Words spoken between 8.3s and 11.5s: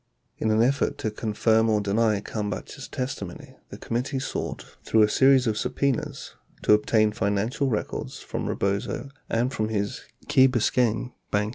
Rebozo and from his Key Biscayne Bank & Trust Co.